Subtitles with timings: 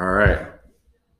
[0.00, 0.46] All right.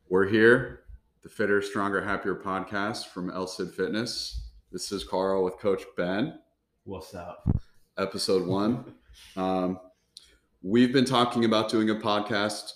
[0.08, 0.84] We're here,
[1.22, 4.48] the Fitter, Stronger, Happier podcast from LSID Fitness.
[4.72, 6.38] This is Carl with Coach Ben,
[6.84, 7.46] What's up?
[7.98, 8.94] episode one.
[9.36, 9.78] Um,
[10.62, 12.72] we've been talking about doing a podcast.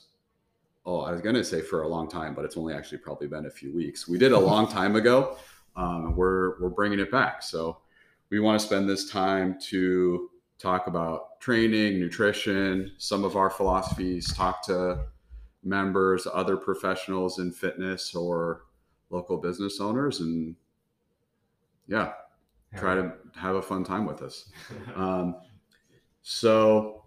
[0.84, 3.26] Oh, I was going to say for a long time, but it's only actually probably
[3.26, 4.06] been a few weeks.
[4.06, 5.38] We did a long time ago.
[5.74, 7.42] Um, we're, we're bringing it back.
[7.42, 7.78] So
[8.28, 10.28] we want to spend this time to
[10.58, 15.06] talk about training, nutrition, some of our philosophies, talk to
[15.64, 18.62] members, other professionals in fitness or
[19.10, 20.54] local business owners, and
[21.86, 22.12] yeah,
[22.76, 24.50] try to have a fun time with us.
[24.96, 25.36] Um,
[26.22, 27.04] so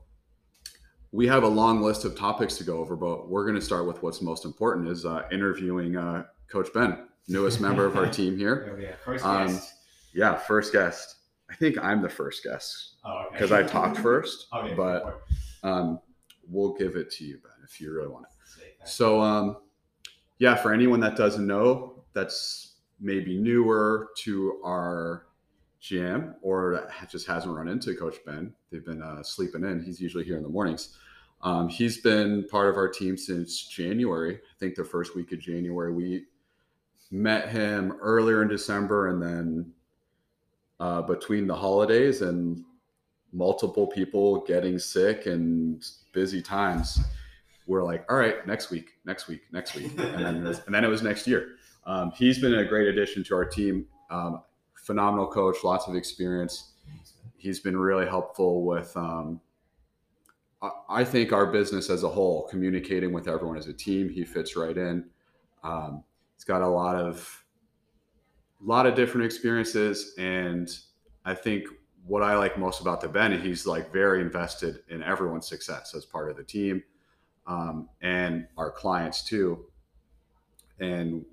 [1.11, 3.87] we have a long list of topics to go over, but we're going to start
[3.87, 8.37] with what's most important: is uh, interviewing uh, Coach Ben, newest member of our team
[8.37, 8.73] here.
[8.75, 8.93] Oh, yeah.
[9.03, 9.73] First Um, guest.
[10.13, 11.15] Yeah, first guest.
[11.49, 13.29] I think I'm the first guest Oh, okay.
[13.33, 15.21] because I talked first, Okay, but
[15.63, 15.99] um,
[16.49, 18.87] we'll give it to you, Ben, if you really want it.
[18.87, 19.57] So, um,
[20.39, 25.27] yeah, for anyone that doesn't know, that's maybe newer to our
[25.81, 28.53] GM or just hasn't run into Coach Ben.
[28.71, 29.83] They've been uh, sleeping in.
[29.83, 30.97] He's usually here in the mornings.
[31.41, 34.35] Um, he's been part of our team since January.
[34.35, 35.93] I think the first week of January.
[35.93, 36.25] We
[37.11, 39.71] met him earlier in December, and then
[40.79, 42.63] uh, between the holidays and
[43.33, 46.99] multiple people getting sick and busy times,
[47.67, 50.83] we're like, all right, next week, next week, next week, and then was, and then
[50.83, 51.55] it was next year.
[51.85, 53.85] Um, he's been a great addition to our team.
[54.09, 54.41] Um,
[54.75, 56.71] phenomenal coach, lots of experience.
[57.35, 59.41] He's been really helpful with, um,
[60.61, 64.09] I, I think, our business as a whole, communicating with everyone as a team.
[64.09, 65.05] He fits right in.
[65.63, 66.03] Um,
[66.35, 67.43] he's got a lot of,
[68.61, 70.69] lot of different experiences, and
[71.25, 71.65] I think
[72.07, 76.05] what I like most about the Ben, he's like very invested in everyone's success as
[76.05, 76.83] part of the team
[77.45, 79.65] um, and our clients too,
[80.79, 81.25] and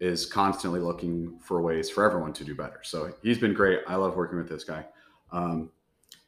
[0.00, 2.80] is constantly looking for ways for everyone to do better.
[2.82, 3.80] So he's been great.
[3.86, 4.86] I love working with this guy.
[5.30, 5.70] Um,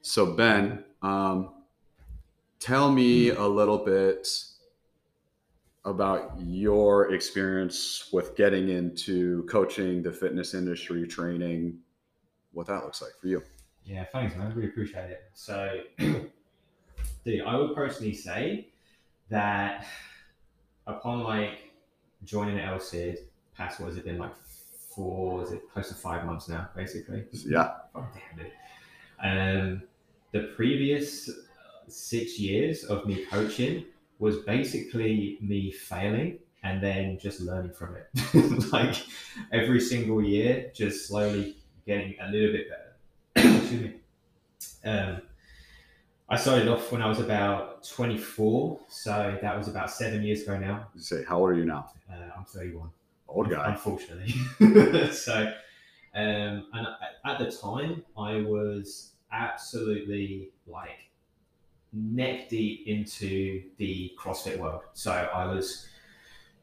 [0.03, 1.55] so Ben, um,
[2.59, 4.29] tell me a little bit
[5.85, 11.79] about your experience with getting into coaching, the fitness industry, training,
[12.53, 13.43] what that looks like for you.
[13.87, 14.53] Yeah, thanks, man.
[14.55, 15.25] Really appreciate it.
[15.33, 18.69] So, dude, I would personally say
[19.31, 19.87] that
[20.87, 21.73] upon like
[22.25, 23.19] joining LSID,
[23.57, 24.35] past what has it been like
[24.95, 27.25] four, is it close to five months now, basically?
[27.33, 27.75] Yeah.
[27.95, 28.53] Oh, damn it.
[29.23, 29.83] Um,
[30.33, 31.31] the previous
[31.87, 33.85] six years of me coaching
[34.19, 38.73] was basically me failing and then just learning from it.
[38.73, 38.97] like
[39.53, 42.86] every single year, just slowly getting a little bit better.
[43.61, 43.95] Excuse me.
[44.85, 45.23] Um,
[46.29, 50.59] I started off when I was about 24, so that was about seven years ago
[50.59, 50.89] now.
[50.95, 51.91] You say, how old are you now?
[52.11, 52.91] Uh, I'm 31
[53.29, 53.71] Old guy.
[53.71, 54.33] unfortunately.
[55.13, 55.53] so,
[56.15, 60.99] um, and at- at the time, I was absolutely like
[61.93, 64.83] neck deep into the CrossFit world.
[64.95, 65.87] So I was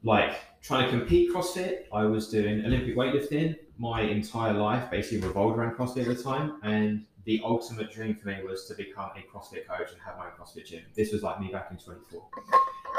[0.03, 1.83] like trying to compete CrossFit.
[1.93, 3.55] I was doing Olympic weightlifting.
[3.77, 8.27] My entire life basically revolved around CrossFit at the time, and the ultimate dream for
[8.27, 10.83] me was to become a CrossFit coach and have my own CrossFit gym.
[10.93, 12.23] This was like me back in 24.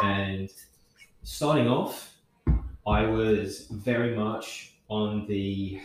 [0.02, 0.50] And
[1.22, 2.14] starting off,
[2.86, 5.80] I was very much on the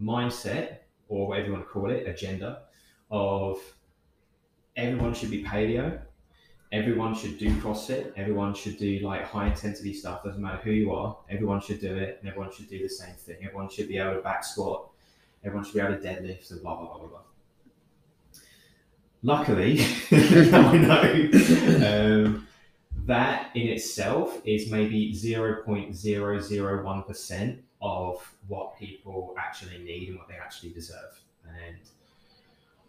[0.00, 2.62] mindset, or whatever you want to call it, agenda
[3.10, 3.58] of
[4.76, 6.00] everyone should be paleo,
[6.74, 10.92] everyone should do CrossFit, everyone should do like high intensity stuff, doesn't matter who you
[10.92, 13.36] are, everyone should do it, and everyone should do the same thing.
[13.44, 14.88] Everyone should be able to back squat,
[15.44, 17.20] everyone should be able to deadlift, and blah, blah, blah, blah, blah.
[19.22, 21.30] Luckily, I know.
[21.84, 22.48] Um,
[23.06, 30.70] that in itself is maybe 0.001% of what people actually need and what they actually
[30.70, 31.20] deserve.
[31.46, 31.76] And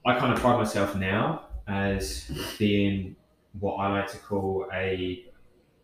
[0.05, 3.17] I kind of pride myself now as being
[3.59, 5.25] what I like to call a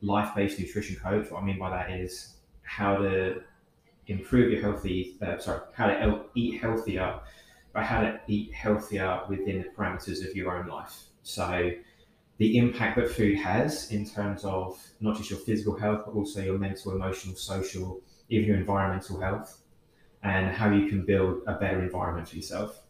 [0.01, 1.29] life based nutrition coach.
[1.31, 3.41] What I mean by that is how to
[4.07, 7.19] improve your healthy, uh, sorry, how to eat healthier,
[7.73, 10.95] but how to eat healthier within the parameters of your own life.
[11.23, 11.71] So,
[12.37, 16.41] the impact that food has in terms of not just your physical health, but also
[16.41, 19.61] your mental, emotional, social, even your environmental health,
[20.23, 22.81] and how you can build a better environment for yourself.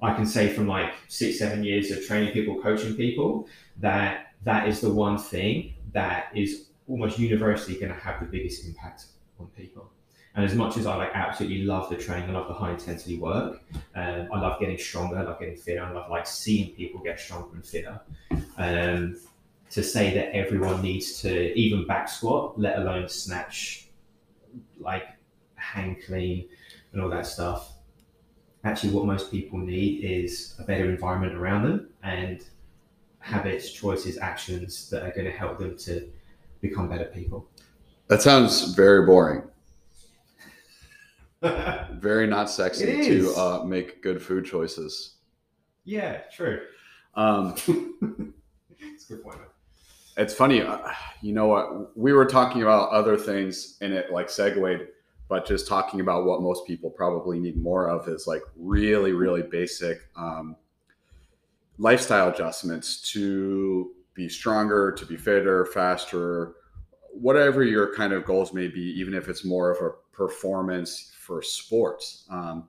[0.00, 3.48] I can say from like six, seven years of training people, coaching people,
[3.78, 8.64] that that is the one thing that is almost universally going to have the biggest
[8.64, 9.06] impact
[9.40, 9.90] on people.
[10.34, 13.18] And as much as I like absolutely love the training, I love the high intensity
[13.18, 13.60] work.
[13.96, 15.18] Um, I love getting stronger.
[15.18, 15.82] I love getting fitter.
[15.82, 18.00] I love like seeing people get stronger and fitter.
[18.56, 19.16] Um,
[19.70, 23.88] to say that everyone needs to even back squat, let alone snatch,
[24.78, 25.08] like
[25.56, 26.48] hang clean
[26.92, 27.72] and all that stuff.
[28.68, 32.44] Actually, what most people need is a better environment around them and
[33.18, 36.06] habits, choices, actions that are going to help them to
[36.60, 37.48] become better people.
[38.08, 39.42] That sounds very boring.
[41.92, 45.14] very not sexy to uh, make good food choices.
[45.84, 46.60] Yeah, true.
[47.14, 47.54] Um,
[48.80, 49.38] It's a good point.
[50.18, 50.78] it's funny, uh,
[51.22, 51.96] you know what?
[51.96, 54.88] We were talking about other things and it like segued,
[55.28, 59.42] but just talking about what most people probably need more of is like really, really
[59.42, 60.56] basic um,
[61.78, 66.54] lifestyle adjustments to be stronger, to be fitter, faster,
[67.12, 71.42] whatever your kind of goals may be, even if it's more of a performance for
[71.42, 72.24] sports.
[72.30, 72.68] Um,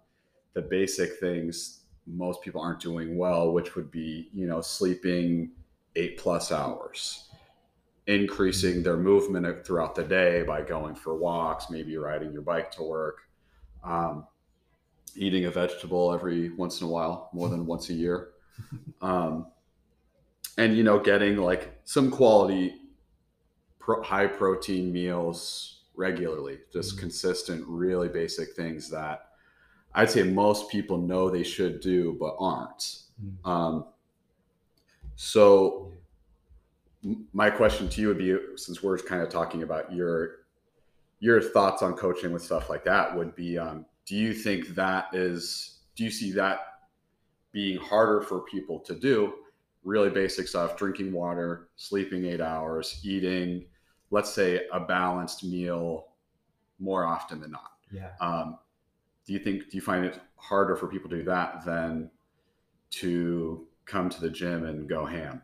[0.54, 5.52] the basic things most people aren't doing well, which would be, you know, sleeping
[5.96, 7.29] eight plus hours,
[8.10, 12.82] increasing their movement throughout the day by going for walks, maybe riding your bike to
[12.82, 13.30] work,
[13.84, 14.26] um,
[15.16, 18.30] eating a vegetable every once in a while, more than once a year.
[19.02, 19.48] Um,
[20.58, 22.82] and, you know, getting like some quality,
[23.80, 27.00] pro- high protein meals regularly, just Mhm.
[27.00, 29.30] consistent, really basic things that
[29.94, 33.04] I'd say most people know they should do, but aren't.
[33.24, 33.50] Mm.
[33.50, 33.86] Um,
[35.16, 35.94] so,
[37.34, 40.40] my question to you would be, since we're kind of talking about your
[41.20, 45.14] your thoughts on coaching with stuff like that, would be, um, do you think that
[45.14, 46.60] is, do you see that
[47.52, 49.34] being harder for people to do?
[49.84, 53.66] Really basic stuff: drinking water, sleeping eight hours, eating,
[54.12, 56.08] let's say, a balanced meal
[56.80, 57.72] more often than not.
[57.92, 58.12] Yeah.
[58.22, 58.58] Um,
[59.26, 62.12] do you think do you find it harder for people to do that than
[62.92, 65.42] to come to the gym and go ham?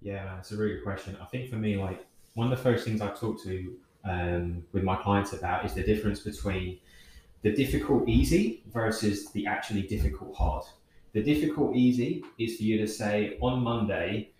[0.00, 1.16] Yeah, it's a really good question.
[1.20, 4.84] I think for me, like one of the first things I talk to um, with
[4.84, 6.78] my clients about is the difference between
[7.42, 10.64] the difficult easy versus the actually difficult hard.
[11.12, 14.30] The difficult easy is for you to say on Monday,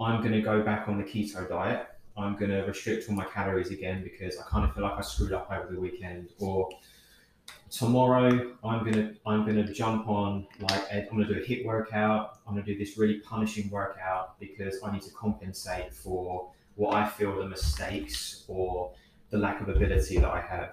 [0.00, 1.86] I'm going to go back on the keto diet.
[2.16, 5.00] I'm going to restrict all my calories again because I kind of feel like I
[5.00, 6.30] screwed up over the weekend.
[6.38, 6.68] Or
[7.74, 12.38] tomorrow, I'm gonna I'm gonna jump on like i am gonna do a HIIT workout.
[12.46, 17.08] I'm gonna do this really punishing workout because I need to compensate for what I
[17.08, 18.92] feel the mistakes or
[19.30, 20.70] the lack of ability that I have.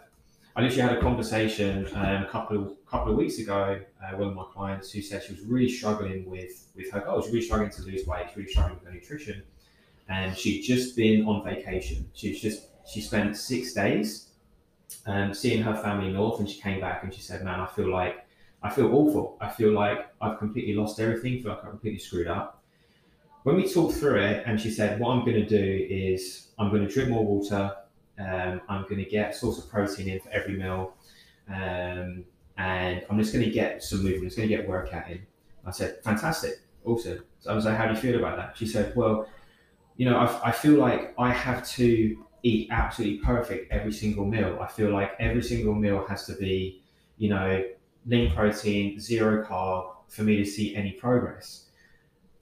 [0.55, 3.79] I literally had a conversation um, a couple of couple of weeks ago.
[4.03, 7.27] Uh, one of my clients who said she was really struggling with with her goals,
[7.27, 9.41] really struggling to lose weight, really struggling with her nutrition,
[10.07, 12.09] and she'd just been on vacation.
[12.13, 14.30] She's just she spent six days
[15.05, 17.91] um, seeing her family north, and she came back and she said, "Man, I feel
[17.91, 18.25] like
[18.63, 19.37] I feel awful.
[19.41, 21.33] I feel like I've completely lost everything.
[21.33, 22.63] I feel like I'm completely screwed up."
[23.43, 26.69] When we talked through it, and she said, "What I'm going to do is I'm
[26.69, 27.75] going to drink more water.
[28.19, 30.93] Um, I'm going to get a source of protein in for every meal,
[31.49, 32.23] um,
[32.57, 34.23] and I'm just going to get some movement.
[34.23, 35.25] I'm just going to get workout in."
[35.65, 38.65] I said, "Fantastic, awesome." So I was like, "How do you feel about that?" She
[38.65, 39.27] said, "Well."
[39.97, 44.57] You know, I, I feel like I have to eat absolutely perfect every single meal.
[44.61, 46.81] I feel like every single meal has to be,
[47.17, 47.63] you know,
[48.05, 51.67] lean protein, zero carb for me to see any progress.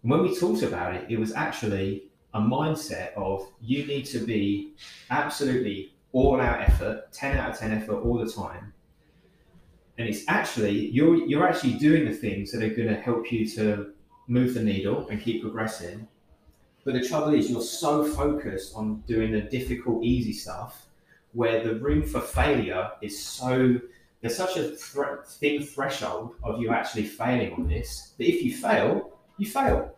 [0.03, 4.19] And when we talked about it, it was actually a mindset of you need to
[4.25, 4.73] be
[5.09, 8.73] absolutely all out effort, 10 out of 10 effort all the time.
[9.97, 13.47] And it's actually, you're, you're actually doing the things that are going to help you
[13.49, 13.93] to
[14.27, 16.07] move the needle and keep progressing.
[16.85, 20.85] But the trouble is, you're so focused on doing the difficult, easy stuff
[21.33, 23.79] where the room for failure is so
[24.21, 28.53] there's such a thre- thin threshold of you actually failing on this that if you
[28.55, 29.95] fail, you fail.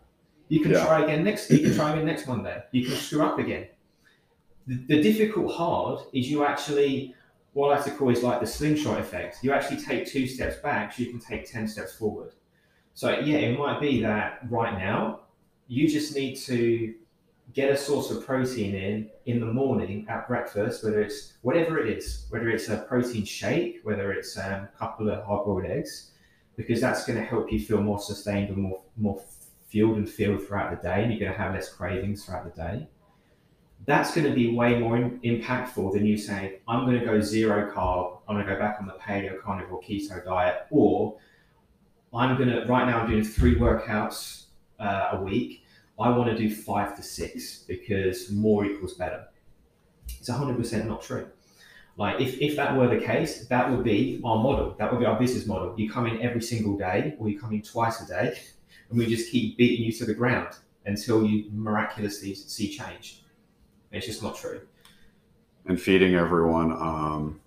[0.48, 0.84] You can Yeah.
[0.84, 1.50] try again next.
[1.50, 2.62] You can try again next Monday.
[2.72, 3.66] You can screw up again.
[4.66, 7.14] The, the difficult hard is you actually
[7.54, 9.38] what I like to call is like the slingshot effect.
[9.42, 12.32] You actually take two steps back, so you can take ten steps forward.
[12.94, 15.21] So yeah, it might be that right now
[15.72, 16.94] you just need to
[17.54, 21.88] get a source of protein in in the morning at breakfast, whether it's whatever it
[21.96, 26.12] is, whether it's a protein shake, whether it's um, a couple of hard-boiled eggs,
[26.56, 29.18] because that's going to help you feel more sustained and more more
[29.68, 32.62] fueled and filled throughout the day, and you're going to have less cravings throughout the
[32.64, 32.86] day.
[33.86, 37.18] That's going to be way more in, impactful than you saying, "I'm going to go
[37.20, 41.16] zero carb, I'm going to go back on the paleo carnivore keto diet," or
[42.12, 44.18] "I'm going to right now I'm doing three workouts
[44.78, 45.60] uh, a week."
[45.98, 49.26] I want to do five to six because more equals better.
[50.08, 51.28] It's 100% not true.
[51.96, 54.74] Like, if, if that were the case, that would be our model.
[54.78, 55.74] That would be our business model.
[55.78, 58.38] You come in every single day, or you come in twice a day,
[58.90, 60.48] and we just keep beating you to the ground.
[60.86, 63.22] until you miraculously see change.
[63.92, 64.62] It's just not true.
[65.66, 67.40] And feeding everyone um,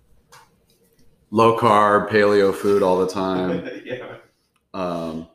[1.30, 3.68] low carb, paleo food all the time.
[3.84, 4.14] yeah.
[4.72, 5.28] Um,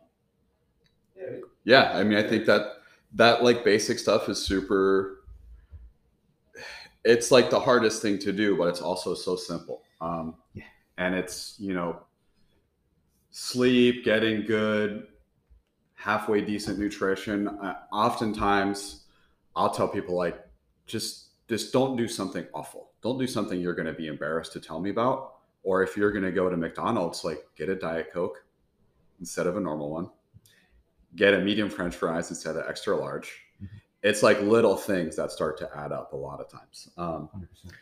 [1.15, 1.37] Yeah.
[1.63, 2.80] yeah, I mean, I think that
[3.13, 5.23] that like basic stuff is super.
[7.03, 9.81] It's like the hardest thing to do, but it's also so simple.
[9.99, 10.63] Um, Yeah.
[10.97, 11.99] And it's you know,
[13.31, 15.07] sleep, getting good,
[15.95, 17.47] halfway decent nutrition.
[17.47, 19.05] Uh, oftentimes,
[19.55, 20.39] I'll tell people like,
[20.85, 22.91] just just don't do something awful.
[23.01, 25.33] Don't do something you're going to be embarrassed to tell me about.
[25.63, 28.43] Or if you're going to go to McDonald's, like get a diet coke
[29.19, 30.09] instead of a normal one.
[31.15, 33.31] Get a medium French fries instead of extra large.
[33.61, 33.67] Mhm.
[34.03, 36.89] It's like little things that start to add up a lot of times.
[36.97, 37.73] Um, 100%.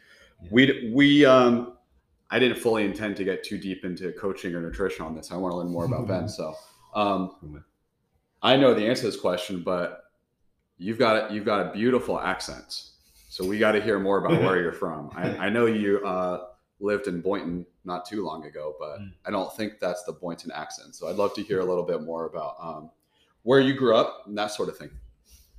[0.52, 1.74] we we um,
[2.32, 5.32] I didn't fully intend to get too deep into coaching or nutrition on this.
[5.32, 6.28] I want to learn more about Ben.
[6.40, 6.56] So
[6.96, 7.64] um,
[8.42, 10.04] I know the answer to this question, but
[10.78, 12.84] you've got you've got a beautiful accent.
[13.30, 15.12] So we got to hear more about where you're from.
[15.16, 16.46] I, I know you uh,
[16.80, 19.14] lived in Boynton not too long ago, but Mm.
[19.26, 20.96] I don't think that's the Boynton accent.
[20.96, 22.90] So I'd love to hear a little bit more about um,
[23.44, 24.90] where you grew up and that sort of thing.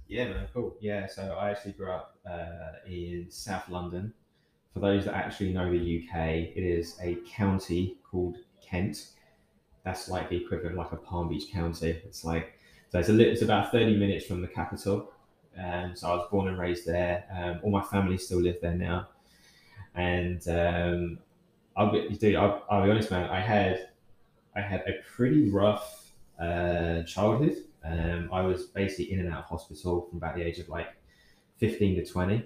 [0.09, 0.77] Yeah, man, cool.
[0.81, 4.13] Yeah, so I actually grew up uh, in South London.
[4.75, 6.17] For those that actually know the UK,
[6.57, 9.11] it is a county called Kent.
[9.85, 11.91] That's like the equivalent, like a Palm Beach County.
[12.05, 12.59] It's like
[12.91, 15.13] so it's a li- it's about thirty minutes from the capital.
[15.57, 17.25] Um, so I was born and raised there.
[17.33, 19.09] Um, all my family still live there now,
[19.95, 21.19] and um,
[21.77, 23.31] I'll be, dude, I'll, I'll be honest, man.
[23.31, 23.91] I had
[24.57, 27.57] I had a pretty rough uh, childhood.
[27.85, 30.89] Um, I was basically in and out of hospital from about the age of like
[31.59, 32.37] 15 to 20.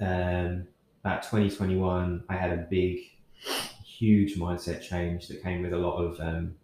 [0.00, 0.66] Um,
[1.04, 2.98] about 2021, I had a big,
[3.84, 6.54] huge mindset change that came with a lot of um,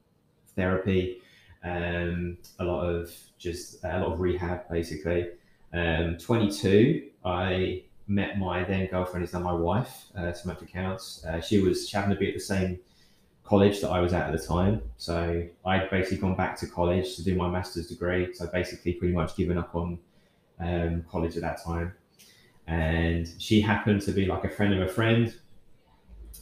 [0.56, 1.20] therapy,
[1.62, 5.28] um, a lot of just a lot of rehab, basically.
[5.72, 11.24] Um, 22, I met my then girlfriend, is now my wife, uh, Samantha Counts.
[11.24, 12.78] Uh, she was she happened to be at the same
[13.44, 14.82] college that I was at at the time.
[14.96, 18.32] So I'd basically gone back to college to do my master's degree.
[18.34, 19.98] So basically, pretty much given up on
[20.58, 21.92] um, college at that time.
[22.66, 25.34] And she happened to be like a friend of a friend.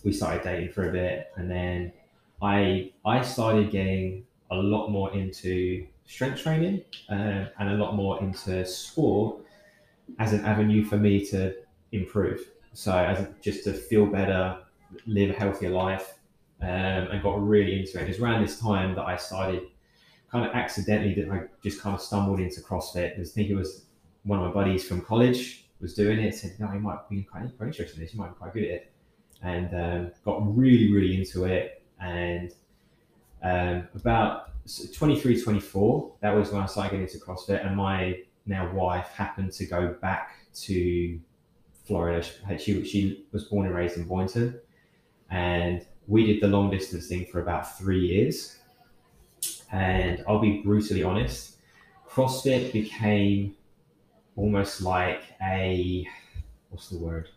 [0.04, 1.92] We started dating for a bit, and then
[2.40, 8.20] I I started getting a lot more into strength training um, and a lot more
[8.22, 9.40] into sport
[10.18, 11.54] as an avenue for me to
[11.92, 12.40] improve.
[12.74, 14.58] So as just to feel better,
[15.06, 16.14] live a healthier life,
[16.62, 18.04] um, and got really into it.
[18.04, 19.64] It was around this time that I started
[20.30, 23.20] kind of accidentally that I just kind of stumbled into CrossFit.
[23.20, 23.86] I think it was
[24.22, 26.34] one of my buddies from college was doing it.
[26.34, 28.14] Said, "No, you might be quite, quite interested in this.
[28.14, 28.92] You might be quite good at it."
[29.42, 31.82] And um, got really, really into it.
[32.00, 32.52] And
[33.42, 34.50] um, about
[34.94, 37.66] 23, 24, that was when I started getting into CrossFit.
[37.66, 41.20] And my now wife happened to go back to
[41.84, 42.24] Florida.
[42.56, 44.60] She, she was born and raised in Boynton.
[45.28, 48.58] And we did the long distance thing for about three years.
[49.70, 51.56] And I'll be brutally honest,
[52.08, 53.56] CrossFit became
[54.36, 56.06] almost like a
[56.70, 57.28] what's the word?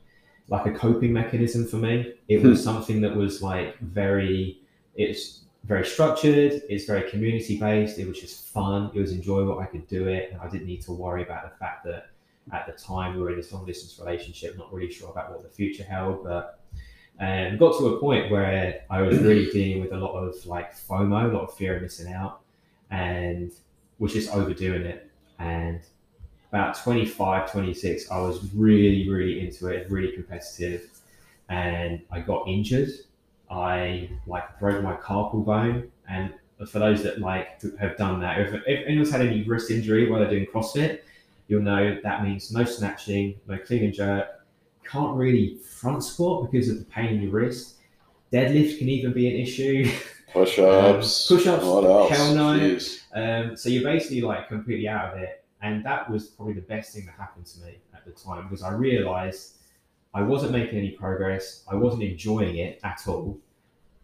[0.48, 2.14] Like a coping mechanism for me.
[2.28, 2.64] It was hmm.
[2.64, 4.62] something that was like very
[4.96, 9.66] it's very structured, it's very community based, it was just fun, it was enjoyable, I
[9.66, 12.10] could do it, and I didn't need to worry about the fact that
[12.54, 15.42] at the time we were in this long distance relationship, not really sure about what
[15.42, 16.60] the future held, but
[17.20, 20.76] and got to a point where I was really dealing with a lot of like
[20.76, 22.42] FOMO, a lot of fear of missing out,
[22.92, 23.52] and
[24.00, 25.10] was just overdoing it.
[25.40, 25.80] And
[26.50, 30.90] about 25, 26, I was really, really into it, really competitive,
[31.50, 32.90] and I got injured.
[33.50, 36.34] I like broke my carpal bone, and
[36.68, 40.20] for those that like have done that, if, if anyone's had any wrist injury while
[40.20, 41.00] they're doing CrossFit,
[41.48, 44.28] you'll know that means no snatching, no clean and jerk,
[44.90, 47.76] can't really front squat because of the pain in your wrist.
[48.32, 49.90] Deadlift can even be an issue.
[50.34, 51.28] Push ups.
[51.28, 52.10] Push-ups, What else?
[52.10, 52.78] hell no.
[53.14, 55.44] Um, so you're basically like completely out of it.
[55.62, 58.62] And that was probably the best thing that happened to me at the time because
[58.62, 59.56] I realized
[60.14, 61.64] I wasn't making any progress.
[61.72, 63.38] I wasn't enjoying it at all.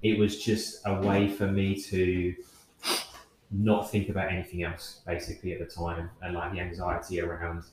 [0.01, 2.33] It was just a way for me to
[3.51, 7.63] not think about anything else basically at the time and like the anxiety around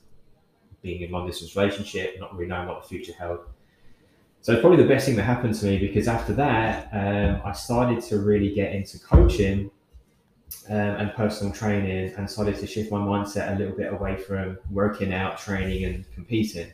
[0.81, 3.39] being in long distance relationship, not really knowing what the future held.
[4.41, 8.01] So probably the best thing that happened to me because after that, um, I started
[8.05, 9.69] to really get into coaching
[10.69, 14.57] um, and personal training and started to shift my mindset a little bit away from
[14.71, 16.71] working out, training, and competing.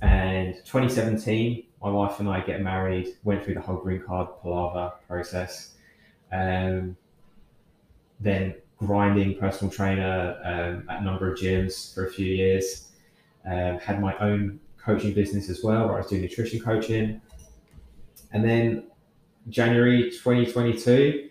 [0.00, 4.92] And 2017, my wife and I get married, went through the whole green card palaver
[5.08, 5.74] process.
[6.32, 6.96] Um,
[8.20, 12.88] then grinding personal trainer um, at a number of gyms for a few years.
[13.46, 17.20] Um, had my own coaching business as well, where I was doing nutrition coaching.
[18.32, 18.84] And then
[19.48, 21.28] January 2022,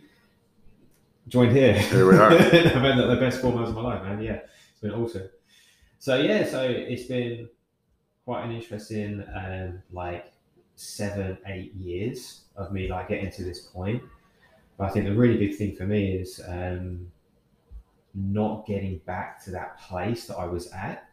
[1.28, 1.74] joined here.
[1.74, 2.32] Here we are.
[2.32, 4.22] I've had the best four months of my life, man.
[4.22, 4.40] Yeah,
[4.72, 5.30] it's been awesome.
[6.00, 7.50] So yeah, so it's been
[8.26, 10.34] quite an interesting, um, like
[10.76, 14.02] seven, eight years of me like getting to this point.
[14.78, 17.12] But I think the really big thing for me is um,
[18.14, 21.10] not getting back to that place that I was at,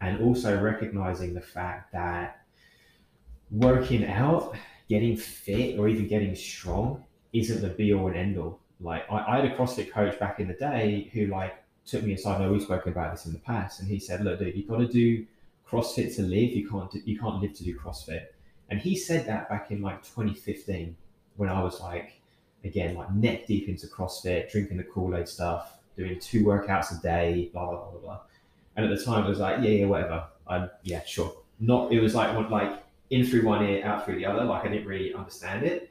[0.00, 2.44] and also recognizing the fact that
[3.50, 4.54] working out,
[4.88, 8.60] getting fit, or even getting strong isn't the be all and end all.
[8.80, 11.54] Like I, I had a CrossFit coach back in the day who like
[11.86, 12.40] took me aside.
[12.40, 14.68] I know we've spoken about this in the past, and he said, "Look, dude, you've
[14.68, 15.26] got to do
[15.68, 16.50] CrossFit to live.
[16.50, 18.26] You can't do, you can't live to do CrossFit."
[18.68, 20.96] And he said that back in like 2015
[21.36, 22.20] when I was like,
[22.64, 27.02] again, like neck deep into CrossFit, drinking the Kool Aid stuff, doing two workouts a
[27.02, 28.20] day, blah blah blah blah.
[28.76, 30.26] And at the time, it was like, yeah, yeah, whatever.
[30.46, 31.34] I yeah, sure.
[31.60, 31.92] Not.
[31.92, 34.44] It was like like in through one ear, out through the other.
[34.44, 35.90] Like I didn't really understand it.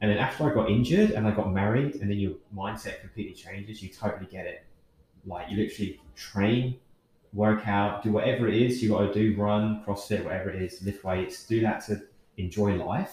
[0.00, 3.34] And then after I got injured and I got married, and then your mindset completely
[3.34, 3.82] changes.
[3.82, 4.64] You totally get it.
[5.24, 6.78] Like you literally train,
[7.32, 10.82] work out, do whatever it is you got to do, run, CrossFit, whatever it is,
[10.82, 11.46] lift weights.
[11.46, 12.02] Do that to
[12.36, 13.12] enjoy life.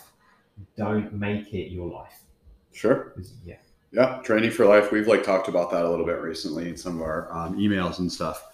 [0.76, 2.24] Don't make it your life.
[2.72, 3.14] Sure.
[3.46, 3.56] Yeah.
[3.92, 4.92] Yeah, training for life.
[4.92, 8.00] We've like talked about that a little bit recently in some of our um, emails
[8.00, 8.46] and stuff.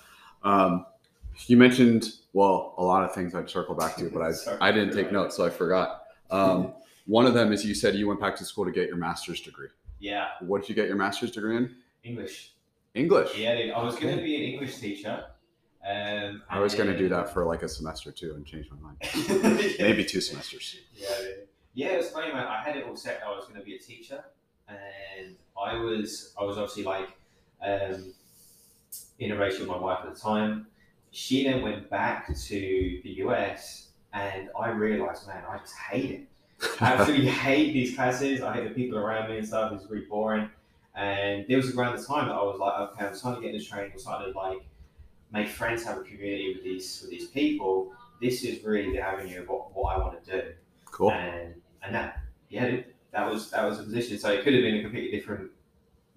[0.43, 0.85] Um,
[1.47, 4.57] you mentioned well a lot of things I'd circle back to, but I Sorry.
[4.61, 6.03] I didn't take notes, so I forgot.
[6.31, 6.73] Um,
[7.05, 9.41] one of them is you said you went back to school to get your master's
[9.41, 9.67] degree.
[9.99, 10.27] Yeah.
[10.41, 11.75] What did you get your master's degree in?
[12.03, 12.53] English.
[12.93, 13.37] English.
[13.37, 15.25] Yeah, dude, I was going to be an English teacher.
[15.87, 18.77] Um, I was going to do that for like a semester too and change my
[18.79, 19.75] mind.
[19.79, 20.77] Maybe two semesters.
[20.93, 21.47] Yeah, dude.
[21.73, 22.47] yeah, it was funny, man.
[22.47, 23.21] I had it all set.
[23.25, 24.23] I was going to be a teacher,
[24.67, 27.09] and I was, I was obviously like
[27.61, 28.13] um,
[29.19, 30.67] in a relationship with my wife at the time.
[31.11, 36.27] She then went back to the US, and I realized, man, I just hate it.
[36.81, 38.41] I absolutely hate these classes.
[38.41, 39.71] I hate the people around me and stuff.
[39.73, 40.49] It's really boring.
[40.95, 43.55] And there was around the time that I was like, okay, I'm starting to get
[43.55, 43.91] into training.
[43.93, 44.65] I'm starting to like
[45.31, 47.91] make friends, have a community with these with these people.
[48.21, 50.47] This is really the avenue of what, what I want to do.
[50.85, 51.11] Cool.
[51.11, 52.77] And and that yeah,
[53.15, 54.17] that was that was a position.
[54.19, 55.49] So it could have been a completely different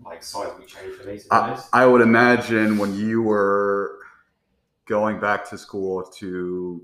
[0.04, 1.20] like seismic change for me.
[1.30, 1.62] I.
[1.72, 3.98] I would imagine when you were
[4.86, 6.82] going back to school to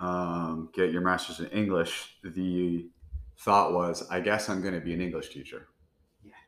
[0.00, 2.88] um, get your master's in English, the
[3.38, 5.68] thought was, I guess I'm going to be an English teacher.
[6.24, 6.32] Yeah.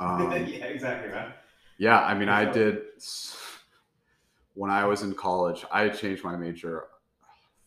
[0.00, 1.32] Um, yeah, exactly, man.
[1.78, 2.52] yeah, I mean, For I sure.
[2.52, 2.78] did
[4.54, 5.64] when I was in college.
[5.70, 6.86] I changed my major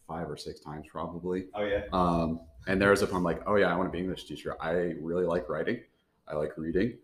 [0.09, 1.45] five or six times probably.
[1.53, 1.83] Oh yeah.
[1.93, 4.05] Um, and there was a point I'm like, oh yeah, I want to be an
[4.05, 4.55] English teacher.
[4.61, 5.81] I really like writing.
[6.27, 6.97] I like reading.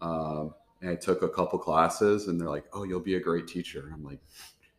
[0.00, 3.48] Um, and I took a couple classes and they're like, oh, you'll be a great
[3.48, 3.80] teacher.
[3.84, 4.20] And I'm like,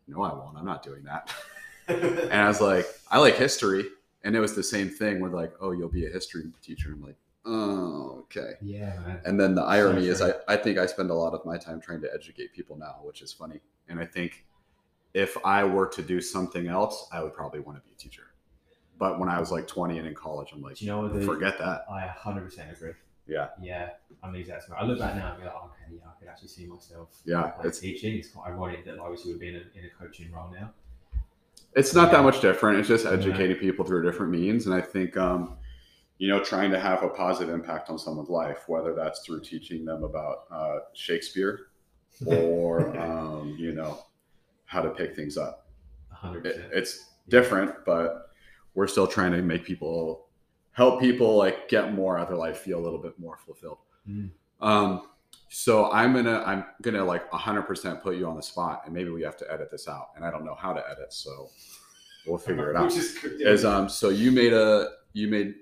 [0.08, 0.58] no, I won't.
[0.58, 1.34] I'm not doing that.
[1.88, 3.86] and I was like, I like history.
[4.24, 6.92] And it was the same thing with like, oh, you'll be a history teacher.
[6.94, 8.54] I'm like, oh, okay.
[8.62, 9.22] yeah, man.
[9.26, 10.34] And then the irony is, I.
[10.48, 13.22] I think I spend a lot of my time trying to educate people now, which
[13.22, 13.60] is funny.
[13.88, 14.46] And I think
[15.14, 18.29] if I were to do something else, I would probably want to be a teacher.
[19.00, 21.24] But when I was like 20 and in college, I'm like, Do you know what?
[21.24, 21.86] Forget that.
[21.90, 22.92] I 100% agree.
[23.28, 23.48] Yeah.
[23.62, 24.76] Yeah, I'm the exact same.
[24.78, 27.10] I look back now and be like, oh, okay, yeah, I could actually see myself.
[27.26, 28.18] Yeah, like, it's- teaching.
[28.18, 30.72] It's quite ironic that obviously we've been in, in a coaching role now.
[31.76, 32.18] It's not Yeah.
[32.18, 32.80] that much different.
[32.80, 33.12] It's just Yeah.
[33.12, 34.66] educating people through different means.
[34.66, 35.58] And I think, um,
[36.18, 39.86] you know, trying to have a positive impact on someone's life, whether that's through teaching
[39.86, 41.68] them about uh, Shakespeare
[42.26, 44.00] or, um, you know,
[44.66, 45.68] how to pick things up.
[46.14, 46.46] 100%.
[46.46, 48.29] It, it's different, but
[48.76, 50.28] we're still trying to make people
[50.72, 53.80] help people like get more out of their life, feel a little bit more fulfilled.
[54.08, 54.30] Mm.
[54.62, 55.08] Um,
[55.50, 59.22] so I'm gonna I'm gonna like 100% put you on the spot, and maybe we
[59.24, 61.50] have to edit this out, and I don't know how to edit, so
[62.28, 62.92] we'll figure it out.
[62.96, 63.66] Is good.
[63.66, 65.56] Um so you made a you made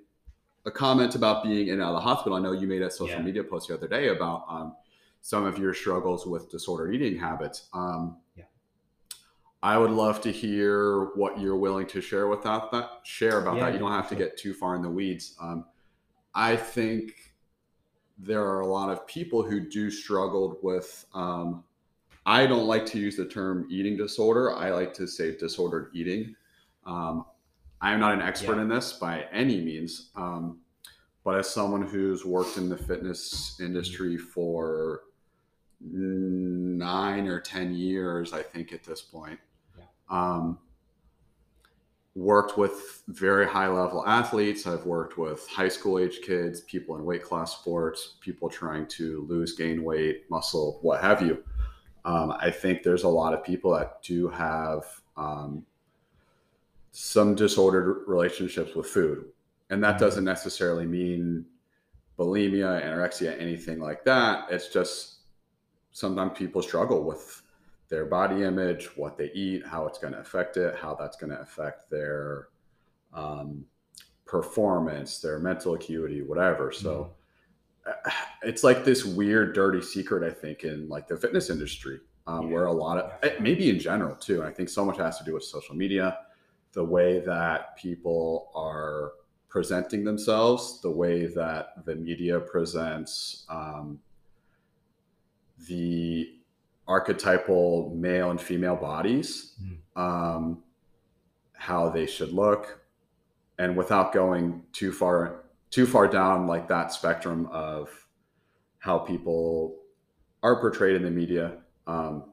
[0.66, 2.38] a comment about being in and out of the hospital.
[2.38, 3.22] I know you made a social Yeah.
[3.24, 4.76] media post the other day about um
[5.22, 7.70] some of your struggles with disordered eating habits.
[7.74, 8.18] Um.
[9.64, 12.90] I would love to hear what you're willing to share without that.
[13.04, 13.74] Share about Yeah, that.
[13.74, 15.36] You don't have to get too far in the weeds.
[15.42, 15.66] Um,
[16.36, 17.14] I think
[18.20, 21.06] there are a lot of people who do struggle with.
[21.14, 21.64] Um,
[22.26, 24.56] I don't like to use the term eating disorder.
[24.56, 26.36] I like to say disordered eating.
[26.86, 27.26] Um,
[27.82, 28.64] I'm not an expert Yeah.
[28.64, 30.60] in this by any means, um,
[31.24, 35.04] but as someone who's worked in the fitness industry for
[35.80, 39.40] nine or ten years, I think at this point.
[40.10, 40.60] Um,
[42.16, 44.66] worked with very high level athletes.
[44.66, 49.26] I've worked with high school age kids, people in weight class sports, people trying to
[49.30, 51.44] lose, gain weight, muscle, what have you.
[52.06, 55.66] Um, I think there's a lot of people that do have um,
[56.92, 59.26] some disordered relationships with food.
[59.70, 61.46] And that doesn't necessarily mean
[62.18, 64.48] bulimia, anorexia, anything like that.
[64.50, 65.18] It's just
[65.92, 67.44] sometimes people struggle with
[67.90, 71.32] their body image, what they eat, how it's going to affect it, how that's going
[71.32, 72.50] to affect their
[73.14, 73.66] um,
[74.26, 76.72] performance, their mental acuity, whatever.
[76.72, 77.14] So
[77.88, 78.10] mm-hmm.
[78.44, 82.54] it's like this weird, dirty secret, I think, in like the fitness industry, um, yeah.
[82.54, 84.44] where a lot of eh, maybe in general too.
[84.44, 86.20] I think so much has to do with social media,
[86.74, 89.14] the way that people are
[89.48, 93.98] presenting themselves, the way that the media presents um,
[95.68, 96.37] the
[96.88, 100.02] archetypal male and female bodies, mm.
[100.02, 100.64] um,
[101.54, 102.82] how they should look,
[103.60, 107.90] and without going too far too far down like that spectrum of
[108.80, 109.76] how people
[110.42, 111.58] are portrayed in the media.
[111.88, 112.32] Um,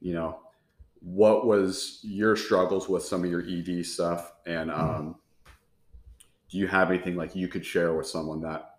[0.00, 0.38] you know,
[1.00, 4.78] what was your struggles with some of your ED stuff, and mm.
[4.78, 5.16] um,
[6.50, 8.76] do you have anything like you could share with someone that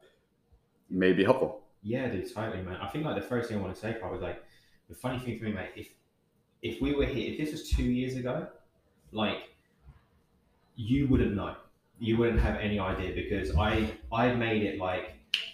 [0.89, 1.62] may be helpful?
[1.83, 2.77] Yeah, dude, totally, man.
[2.81, 4.43] I think like the first thing I want to say, Carl, was like
[4.89, 5.89] the funny thing for me, mate, if
[6.62, 8.47] if we were here, if this was two years ago,
[9.12, 9.50] like
[10.76, 11.56] you wouldn't know.
[12.00, 15.13] You wouldn't have any idea because I I made it like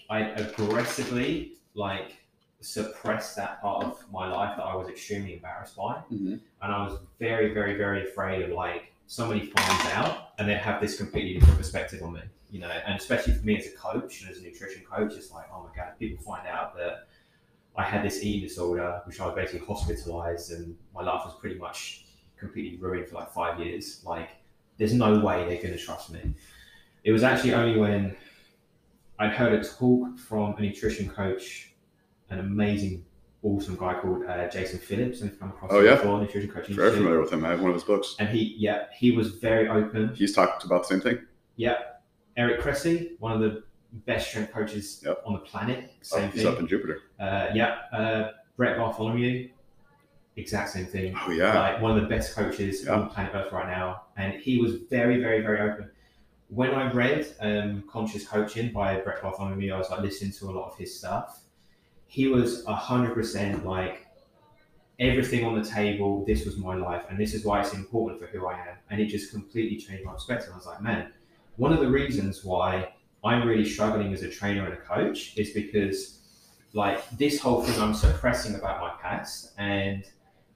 [0.10, 2.18] I aggressively like
[2.60, 6.34] suppressed that part of my life that I was extremely embarrassed by, mm-hmm.
[6.34, 10.82] and I was very very very afraid of like somebody finds out and they have
[10.82, 14.22] this completely different perspective on me, you know, and especially for me as a coach
[14.22, 17.08] and as a nutrition coach, it's like oh my god, people find out that
[17.76, 21.58] I had this eating disorder, which I was basically hospitalized, and my life was pretty
[21.58, 22.06] much
[22.38, 24.02] completely ruined for like five years.
[24.06, 24.30] Like,
[24.78, 26.34] there's no way they're going to trust me.
[27.04, 28.16] It was actually only when
[29.20, 31.74] I'd heard a talk from a nutrition coach,
[32.30, 33.06] an amazing,
[33.42, 36.68] awesome guy called uh, Jason Phillips, and come across oh yeah, before, nutrition coach.
[36.68, 37.44] Very familiar with him.
[37.44, 38.16] I have one of his books.
[38.20, 40.14] And he, yeah, he was very open.
[40.16, 41.26] He's talked about the same thing.
[41.56, 41.78] Yeah,
[42.38, 45.22] Eric Cressey, one of the best strength coaches yep.
[45.26, 45.92] on the planet.
[46.02, 46.52] Same oh, he's thing.
[46.52, 47.02] up in Jupiter.
[47.20, 49.50] Uh, yeah, uh, Brett Bartholomew,
[50.36, 51.16] exact same thing.
[51.26, 52.94] Oh yeah, like one of the best coaches yep.
[52.94, 55.90] on planet Earth right now, and he was very, very, very open.
[56.50, 60.52] When I read um, Conscious Coaching by Brett Bartholomew, I was like listening to a
[60.52, 61.42] lot of his stuff.
[62.08, 64.08] He was hundred percent like
[65.00, 66.24] everything on the table.
[66.26, 68.78] This was my life, and this is why it's important for who I am.
[68.90, 70.50] And it just completely changed my perspective.
[70.52, 71.12] I was like, man,
[71.56, 72.94] one of the reasons why
[73.24, 76.20] I'm really struggling as a trainer and a coach is because
[76.74, 80.04] like this whole thing I'm suppressing about my past and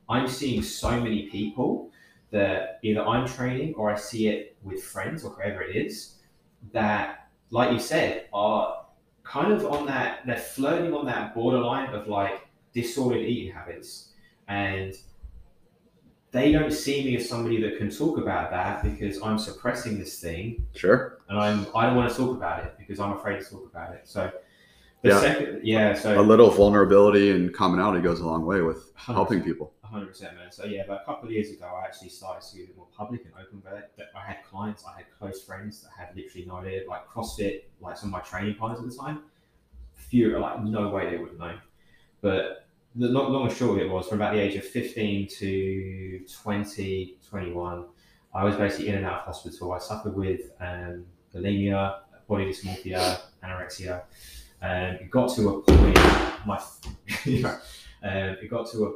[0.09, 1.91] I'm seeing so many people
[2.31, 6.15] that either I'm training or I see it with friends or whoever it is
[6.73, 8.85] that, like you said, are
[9.23, 14.13] kind of on that, they're flirting on that borderline of like disordered eating habits.
[14.47, 14.93] And
[16.31, 20.19] they don't see me as somebody that can talk about that because I'm suppressing this
[20.19, 20.65] thing.
[20.75, 21.19] Sure.
[21.29, 23.93] And I'm I don't want to talk about it because I'm afraid to talk about
[23.93, 24.01] it.
[24.03, 24.31] So
[25.03, 25.21] yeah.
[25.21, 29.73] Second, yeah, so a little vulnerability and commonality goes a long way with helping people.
[29.81, 30.51] 100 percent, man.
[30.51, 33.23] So yeah, but a couple of years ago, I actually started to get more public
[33.23, 33.91] and open about it.
[33.97, 37.63] That I had clients, I had close friends that had literally no idea, like CrossFit,
[37.79, 39.21] like some of my training partners at the time.
[39.93, 41.57] Few, like no way they would know.
[42.21, 42.66] But
[42.97, 47.17] the long, long and short it was from about the age of 15 to 20,
[47.29, 47.85] 21,
[48.33, 49.71] I was basically in and out of hospital.
[49.71, 54.01] I suffered with um, bulimia, body dysmorphia, anorexia.
[54.61, 55.95] Um, it got to a point,
[56.45, 56.57] my,
[58.03, 58.91] um, it got to a,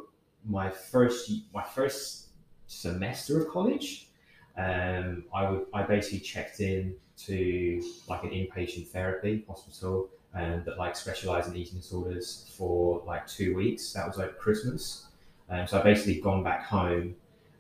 [0.50, 2.30] my first, my first
[2.68, 4.10] semester of college.
[4.58, 10.78] Um, I would, I basically checked in to like an inpatient therapy hospital and that
[10.78, 13.92] like specialize in eating disorders for like two weeks.
[13.94, 15.08] That was over Christmas.
[15.50, 17.16] Um, so I basically gone back home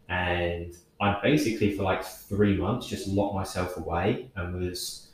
[0.07, 5.09] and I basically for like three months just locked myself away and was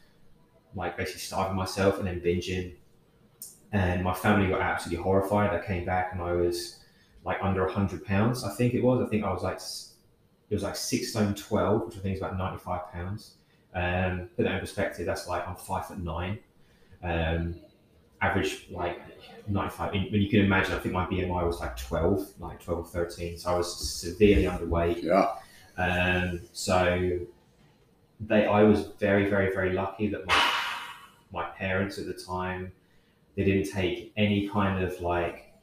[0.75, 2.75] like basically starving myself and then binging.
[3.71, 5.49] And my family were absolutely horrified.
[5.49, 6.79] I came back and I was
[7.23, 9.05] like under 100 pounds, I think it was.
[9.05, 9.59] I think I was like,
[10.49, 13.33] it was like six stone 12, which I think is about 95 pounds.
[13.73, 16.39] Um, put that in perspective, that's like I'm five foot nine
[17.03, 17.55] um,
[18.21, 18.99] average like
[19.47, 19.91] 95.
[19.91, 23.37] When you can imagine, I think my BMI was like 12, like 12 13.
[23.37, 25.03] So I was severely underweight.
[25.03, 25.33] Yeah.
[25.77, 27.19] Um, so
[28.19, 30.51] they, I was very, very, very lucky that my,
[31.31, 32.71] my parents at the time,
[33.35, 35.53] they didn't take any kind of like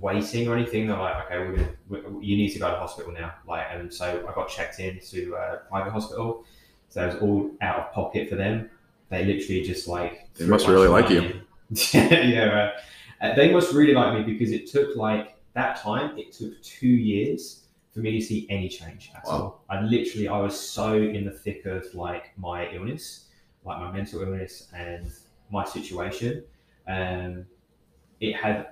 [0.00, 0.86] waiting or anything.
[0.86, 3.34] They're like, okay, we're gonna, we, you need to go to hospital now.
[3.46, 6.44] Like, and so I got checked into a private hospital.
[6.88, 8.70] So it was all out of pocket for them.
[9.08, 11.40] They literally just like They must really like you.
[11.92, 12.72] yeah,
[13.20, 16.16] uh, they must really like me because it took like that time.
[16.18, 19.32] It took two years for me to see any change at Wow.
[19.32, 19.64] all.
[19.70, 23.26] I literally, I was so in the thick of like my illness,
[23.64, 25.10] like my mental illness and
[25.50, 26.44] my situation.
[26.86, 27.46] Um,
[28.20, 28.68] it had,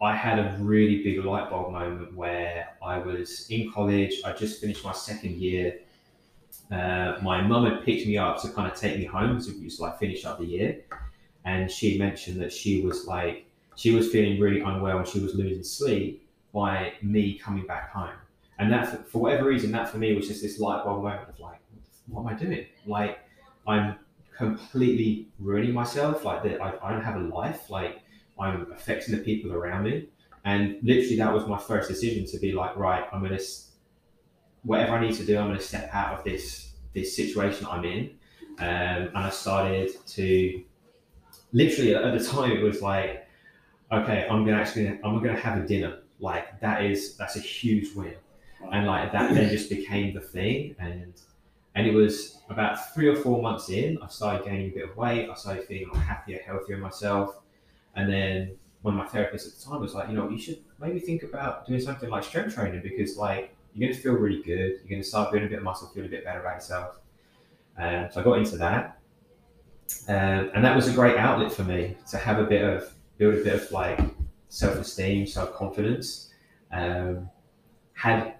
[0.00, 4.14] I had a really big light bulb moment where I was in college.
[4.24, 5.78] I just finished my second year.
[6.70, 9.80] Uh, my mum had picked me up to kind of take me home to just
[9.80, 10.82] like finish up the year,
[11.44, 15.34] and she mentioned that she was like she was feeling really unwell and she was
[15.34, 18.14] losing sleep by me coming back home.
[18.58, 21.28] And that, for, for whatever reason, that for me was just this light bulb moment
[21.30, 21.58] of like,
[22.06, 22.66] what am I doing?
[22.86, 23.20] Like,
[23.66, 23.96] I'm
[24.36, 26.24] completely ruining myself.
[26.24, 27.70] Like, that I, I don't have a life.
[27.70, 28.02] Like,
[28.38, 30.08] I'm affecting the people around me.
[30.44, 33.71] And literally, that was my first decision to be like, right, I'm gonna, s-
[34.62, 38.10] whatever I need to do, I'm gonna step out of this this situation I'm in.
[38.58, 40.62] Um, and I started to,
[41.52, 43.26] literally at the time, it was like,
[43.90, 45.98] okay, I'm gonna actually, I'm gonna have a dinner.
[46.20, 48.14] Like that is that's a huge win,
[48.70, 51.14] and like that then just became the thing, and
[51.74, 54.96] and it was about three or four months in, I started gaining a bit of
[54.96, 55.28] weight.
[55.28, 57.40] I started feeling like happier, healthier myself,
[57.96, 60.58] and then one of my therapists at the time was like, you know, you should
[60.80, 64.80] maybe think about doing something like strength training because like you're gonna feel really good.
[64.82, 66.96] You're gonna start building a bit of muscle, feel a bit better about yourself.
[67.78, 68.98] Um, so I got into that,
[70.08, 73.34] um, and that was a great outlet for me to have a bit of build
[73.34, 74.00] a bit of like
[74.48, 76.30] self-esteem, self-confidence.
[76.70, 77.30] Um,
[77.94, 78.34] had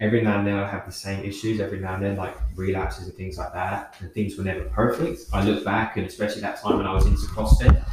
[0.00, 3.06] every now and then I have the same issues every now and then, like relapses
[3.06, 5.22] and things like that, and things were never perfect.
[5.32, 7.84] I look back, and especially that time when I was into CrossFit,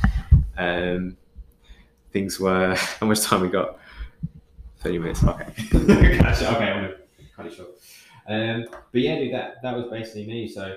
[0.58, 1.18] um,
[2.12, 2.76] things were.
[3.00, 3.78] How much time we got?
[4.80, 5.24] Thirty minutes.
[5.24, 5.46] Okay.
[6.20, 6.56] Gotcha.
[6.56, 6.94] Okay, I'm
[7.36, 7.70] cut it short.
[8.28, 10.48] Um, but yeah, dude, that that was basically me.
[10.48, 10.76] So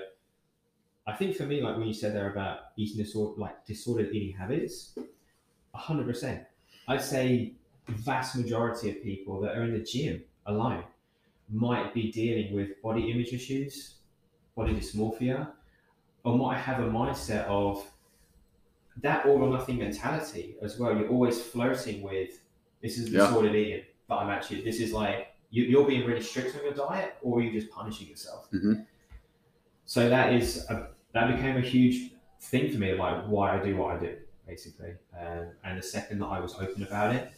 [1.07, 4.35] I think for me, like when you said there about eating disorder, like disordered eating
[4.35, 4.97] habits,
[5.73, 6.43] hundred percent.
[6.87, 7.53] I'd say
[7.87, 10.83] vast majority of people that are in the gym alone
[11.49, 13.95] might be dealing with body image issues,
[14.55, 15.49] body dysmorphia,
[16.23, 17.85] or might have a mindset of
[19.01, 20.95] that all or nothing mentality as well.
[20.95, 22.39] You're always flirting with
[22.81, 23.25] this is Yeah.
[23.27, 26.73] disordered eating, but I'm actually this is like you, you're being really strict on your
[26.73, 28.49] diet, or you're just punishing yourself?
[28.51, 28.85] Mhm.
[29.85, 33.75] So that is a, that became a huge thing for me, like why I do
[33.77, 34.13] what I do,
[34.45, 34.93] basically.
[35.17, 37.31] Um, and the second that I was open about it,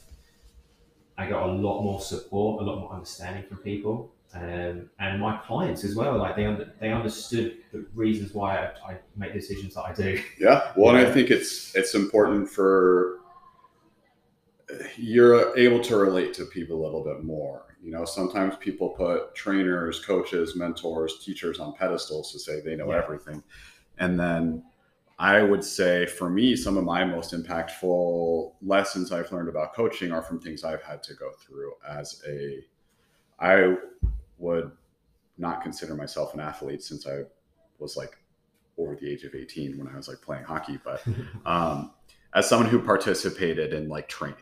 [1.17, 5.37] I got a lot more support, a lot more understanding from people, um, and my
[5.45, 6.17] clients as well.
[6.17, 10.19] Like they under, they understood the reasons why I, I make decisions that I do.
[10.39, 10.71] Yeah.
[10.75, 10.95] Well.
[10.95, 13.19] I think it's it's important for
[14.97, 17.75] you're able to relate to people a little bit more.
[17.81, 22.89] You know, sometimes people put trainers, coaches, mentors, teachers on pedestals to say they know
[22.91, 23.01] Yeah.
[23.03, 23.43] everything.
[23.97, 24.63] And then
[25.19, 30.11] I would say for me, some of my most impactful lessons I've learned about coaching
[30.11, 32.65] are from things I've had to go through as a
[33.39, 33.75] I
[34.37, 34.71] would
[35.37, 37.23] not consider myself an athlete since I
[37.79, 38.17] was like
[38.77, 41.03] over the age of 18 when I was like playing hockey, but
[41.45, 41.91] um,
[42.33, 44.37] as someone who participated in like training,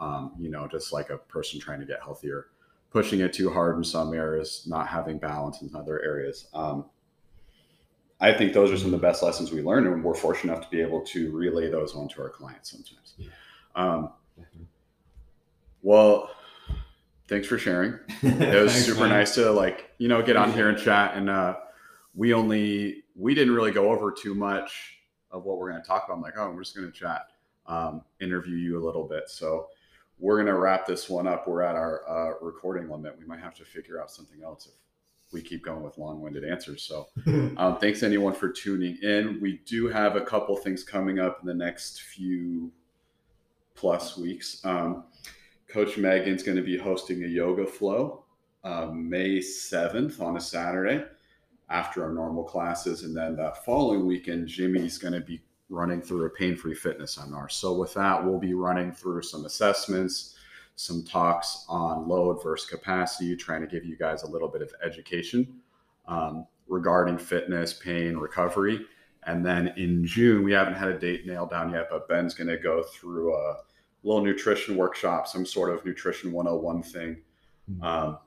[0.00, 2.46] um, you know, just like a person trying to get healthier,
[2.90, 6.48] pushing it too hard in some areas, not having balance in other areas.
[6.54, 6.86] Um,
[8.20, 10.64] I think those are some of the best lessons we learned, and we're fortunate enough
[10.64, 13.14] to be able to relay those onto our clients sometimes.
[13.16, 13.28] Yeah.
[13.74, 14.10] Um,
[15.82, 16.30] well,
[17.28, 19.10] thanks for sharing it was Thanks, super man.
[19.10, 21.56] nice to like you know get on here and chat and uh
[22.14, 24.98] we only we didn't really go over too much
[25.30, 27.28] of what we're going to talk about i'm like oh we're just going to chat
[27.66, 29.68] um interview you a little bit so
[30.18, 31.46] we're going to wrap this one up.
[31.46, 33.18] We're at our uh, recording limit.
[33.18, 36.82] We might have to figure out something else if we keep going with long-winded answers.
[36.82, 37.08] So
[37.56, 39.38] um, thanks anyone for tuning in.
[39.40, 42.72] We do have a couple things coming up in the next few
[43.74, 44.64] plus weeks.
[44.64, 45.04] Um,
[45.68, 48.24] Coach Megan's going to be hosting a yoga flow
[48.64, 51.04] um, May 7th on a Saturday
[51.70, 53.04] after our normal classes.
[53.04, 57.14] And then that following weekend, Jimmy's going to be running through a pain free fitness
[57.14, 57.48] seminar.
[57.48, 60.36] So, with that, we'll be running through some assessments,
[60.76, 64.72] some talks on load versus capacity, trying to give you guys a little bit of
[64.84, 65.60] education
[66.06, 68.80] um, regarding fitness, pain, recovery.
[69.24, 72.48] And then in June, we haven't had a date nailed down yet, but Ben's going
[72.48, 73.56] to go through a
[74.02, 77.22] little nutrition workshop, some sort of nutrition 101 thing.
[77.66, 77.82] Hmm.
[77.82, 78.18] Um,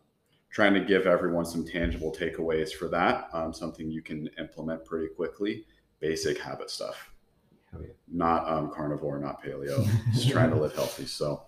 [0.51, 5.07] trying to give everyone some tangible takeaways for that, um, something you can implement pretty
[5.07, 5.65] quickly.
[5.99, 7.10] Basic habit stuff,
[7.79, 7.87] Yeah.
[8.11, 11.05] not um, carnivore, not paleo, just trying to live healthy.
[11.05, 11.43] So,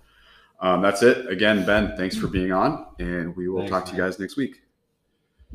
[0.59, 1.27] Um, that's it.
[1.29, 4.37] Again, Ben, thanks for being on, and we will Thanks, talk to you guys next
[4.37, 4.61] week.